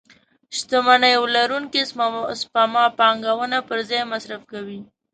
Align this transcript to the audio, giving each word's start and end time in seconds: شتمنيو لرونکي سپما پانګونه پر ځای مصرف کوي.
شتمنيو 0.57 1.23
لرونکي 1.35 1.81
سپما 2.45 2.85
پانګونه 2.99 3.57
پر 3.67 3.77
ځای 3.89 4.01
مصرف 4.13 4.41
کوي. 4.51 4.79